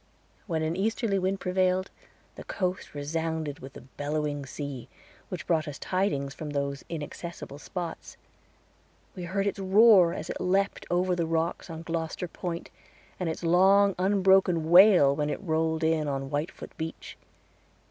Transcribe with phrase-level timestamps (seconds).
[0.47, 1.91] When an easterly wind prevailed,
[2.33, 4.89] the coast resounded with the bellowing sea,
[5.29, 8.17] which brought us tidings from those inaccessible spots.
[9.15, 12.71] We heard its roar as it leaped over the rocks on Gloster Point,
[13.19, 17.15] and its long, unbroken wail when it rolled in on Whitefoot Beach.